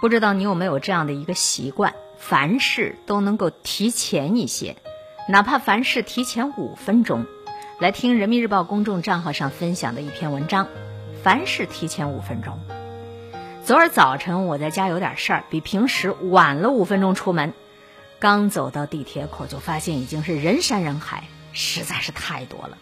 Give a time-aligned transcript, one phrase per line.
[0.00, 4.76] 不知道你有没有这样的一个习惯，凡事都能够提前一些，
[5.28, 7.26] 哪怕凡事提前五分钟。
[7.78, 10.68] 来听人民日报公众账号上分享的一篇文章，
[11.22, 12.58] 凡事提前五分钟。
[13.62, 17.52] 昨儿早晨我在家有点事儿，比平时晚了五分钟出门，
[18.18, 22.78] 刚走到地铁口就发现已经是人山人海，实在是太多了。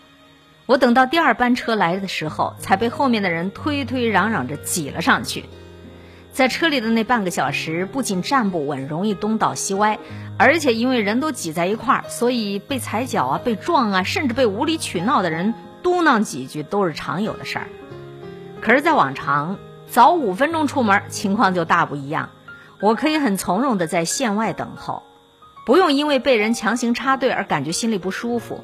[0.66, 5.46] 我等到第二班车来的时候，才被后面的人推推嚷嚷着挤了上去。
[6.39, 9.98] 在车里的那半个小时，不仅站不稳，容易东倒西歪，
[10.38, 15.52] 而且因为人都挤在一块儿，所以被踩脚啊、被撞啊，甚至被无理取闹的人
[15.83, 17.66] 嘟囔几句都是常有的事儿。
[18.61, 22.30] 可是，在往常早五分钟出门，情况就大不一样。
[22.80, 25.02] 我可以很从容地在线外等候，
[25.66, 28.62] 不用因为被人强行插队而感觉心里不舒服。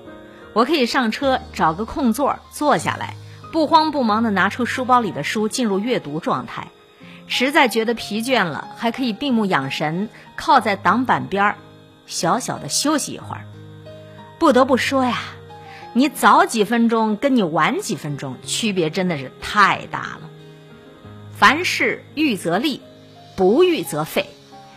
[0.53, 3.17] 我可以上车找个空座坐下来，
[3.51, 6.69] 不慌不忙地拿出书包里的书，进入阅读状态。
[7.27, 11.57] 实在觉得疲倦了，还可以闭目养神，靠在挡板边儿，
[12.07, 13.45] 小小的休息一会儿。
[14.39, 15.19] 不得不说呀，
[15.95, 20.21] 你早几分钟跟你晚几分钟区别真的是太大了。
[21.33, 22.81] 凡事预则立，
[23.37, 24.27] 不预则废。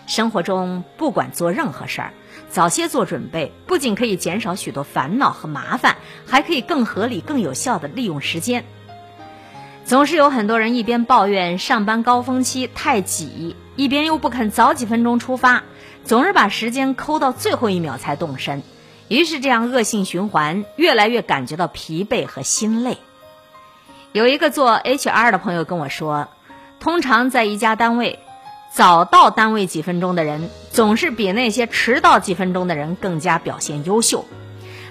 [0.08, 2.14] 生活中不管做任何事儿，
[2.50, 8.64] 早些做准备，不仅可以减少许多烦恼和麻烦，还可以更合理、更有效的利用时间。
[9.88, 15.64] 总是有很多人一边抱怨上班高峰期太挤，一边又不肯早几分钟出发，
[16.04, 18.64] 总是把时间抠到最后一秒才动身，
[19.08, 22.98] 于是这样恶性循环，越来越感觉到疲惫和心累。
[24.12, 26.28] 有一个做 HR 的朋友跟我说，
[26.82, 28.20] 通常在一家单位，
[28.74, 34.26] 早到单位几分钟的人，总是比那些迟到几分钟的人更加表现优秀。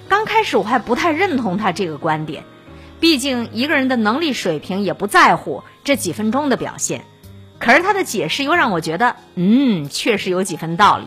[0.08, 2.44] 刚开始我还不太认同他这个观点。
[2.98, 7.04] 毕竟一个人的能力水平也不在乎这几分钟的表现，
[7.58, 11.06] 可是他的解释又让我觉得，嗯，确实有几分道理。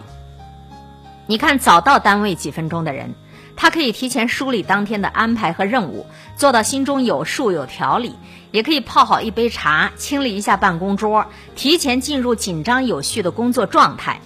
[1.26, 3.14] 你看，早到单位几分钟的人，
[3.56, 6.06] 他可以提前梳理当天的安排和任务，
[6.36, 8.12] 做到心中有数有条理；
[8.52, 14.20] 也可以泡好一杯茶，清理一下办公桌，提前进入紧张有序的工作状态。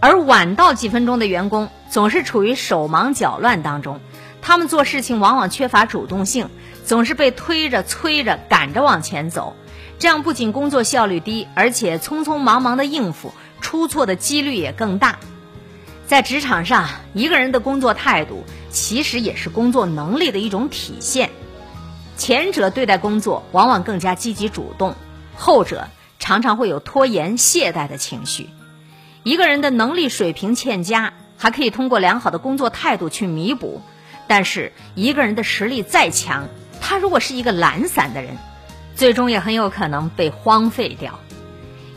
[0.00, 3.98] 而晚到几分钟的员工，总是处于手忙脚乱当中，
[4.44, 6.48] 他们做事情往往缺乏主动性。
[6.84, 9.56] 总是被推着、催着、赶着往前走，
[9.98, 13.32] 这样不仅工作效率低，而且匆匆忙忙的应付，
[13.62, 15.18] 出错的几率也更大。
[16.06, 21.30] 在职场上，一个人的工作态度其实也是工作能力的一种体现。
[22.18, 24.94] 前者对待工作往往更加积极主动，
[25.34, 25.88] 后者
[26.18, 28.50] 常常会有拖延、懈怠的情绪。
[29.22, 33.80] 一个人的能力水平欠佳，还可以通过良好的工作态度去弥补；
[34.26, 36.48] 但是一个人的实力再强，
[36.80, 38.36] 他如果是一个懒散的人，
[38.96, 41.20] 最终也很有可能被荒废掉。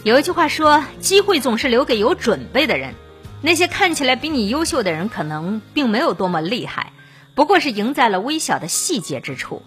[0.04, 2.94] 有一句话说：“机会总是留给有准备的人。”
[3.42, 6.92] 那些看起来比你优秀的人，可能并没有多么厉害，
[7.36, 9.62] 不过是赢在了微小的细节之处。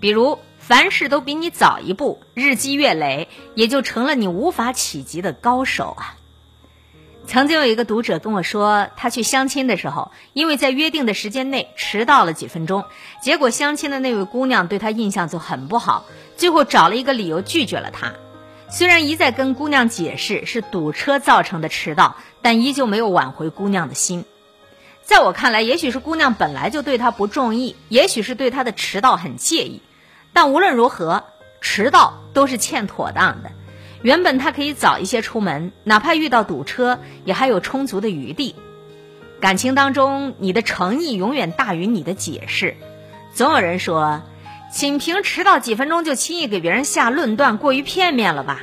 [0.00, 6.16] 比如，凡事都比你早一步，日积月累，也就成了你无法企及的高手啊。
[7.24, 12.84] 曾经有一个读者跟我说，他去相亲的时候，因为在约定的时间内迟到了几分钟，
[13.22, 16.04] 结果相亲的那位姑娘对他印象就很不好，
[16.36, 18.12] 最后找了一个理由拒绝了他。
[18.68, 24.24] 虽然一再跟姑娘解释是堵车造成的迟到，但依旧没有挽回姑娘的心。
[25.02, 29.80] 在我看来，也许是姑娘本来就对他不中意，也许是对他的迟到很介意，
[30.32, 31.24] 但无论如何，
[31.60, 33.52] 迟到都是欠妥当的。
[34.02, 38.56] 原本他可以早一些出门，哪怕遇到堵车，也还有充足的余地。
[39.40, 42.76] 感情当中，你的诚意永远大于你的解释。
[43.32, 44.22] 总有人说，
[44.72, 48.62] 仅凭迟到几分钟就轻易给别人下论断，过于片面了吧？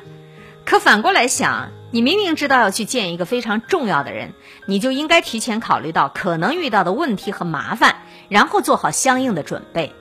[0.66, 4.34] 可反过来想，你明明知道要去见一个非常重要的人，
[4.66, 7.96] 你就应该提前考虑到可能遇到的问题和麻烦，
[8.28, 9.94] 然后做好相应的准备。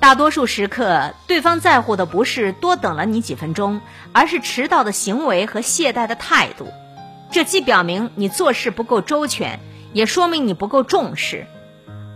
[0.00, 3.80] 大多数时刻，对方在乎的不是多等了你几分钟，
[4.12, 6.68] 而是迟到的行为和懈怠的态度。
[7.30, 9.60] 这既表明你做事不够周全，
[9.92, 11.46] 也说明你不够重视。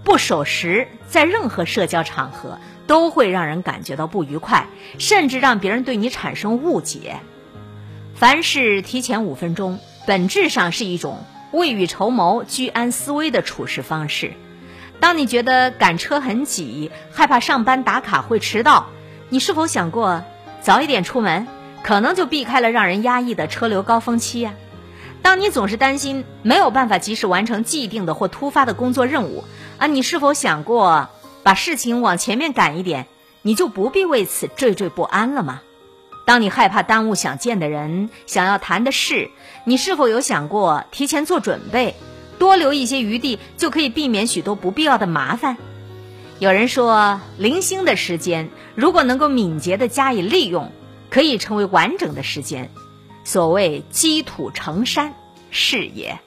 [0.05, 4.69] 不守时，在任何社交场合都会让人感觉到不愉快，
[4.99, 7.21] 甚至让别人对你产生误解。
[8.15, 14.33] 凡事提前五分钟，本质上是一种未雨绸缪、居安思危的处事方式。
[15.03, 18.87] 当你觉得赶车很挤，害怕上班打卡会迟到，
[19.31, 20.23] 你是否想过
[20.61, 21.49] 早一点出门，
[21.83, 24.55] 可能就避开了让人压抑的车流高峰期呀？
[25.21, 29.43] 当你总是担心没有办法及时完成既定的或突发的工作任务，
[29.79, 31.09] 啊，你是否想过
[31.43, 33.09] 把事情往前面赶一点，
[33.43, 35.63] 你就不必为此惴惴不安了吗？
[36.25, 39.33] 当你害怕耽误想见的人、想要谈的事，
[39.65, 41.97] 你是否有想过提前做准备，
[42.43, 45.57] 多留一些余地，就可以避免许多不必要的麻烦？
[46.41, 50.73] 有人说，零星的时间如果能够敏捷的加以利用，
[51.09, 52.69] 可以成为完整的时间。
[53.23, 55.15] 所谓积土成山，
[55.53, 56.19] 是也。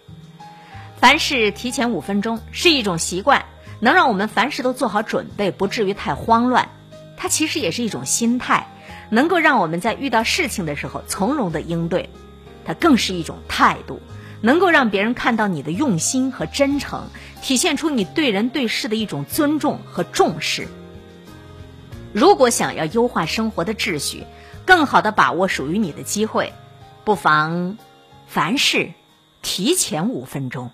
[1.02, 3.44] 凡事提前五分钟是一种习惯，
[3.82, 6.70] 能让我们凡事都做好准备，不至于太慌乱。
[7.18, 8.68] 它其实也是一种心态。
[9.10, 12.10] 能够让我们在遇到事情的时候从容的应对，
[12.64, 14.00] 它更是一种态度，
[14.46, 17.08] 能够让别人看到你的用心和真诚，
[17.42, 20.68] 体现出你对人对事的一种尊重和重视。
[22.14, 24.24] 如果想要优化生活的秩序，
[24.64, 26.54] 更好的把握属于你的机会，
[27.04, 27.80] 不妨
[28.28, 28.94] 凡事
[29.42, 30.70] 提前五分钟。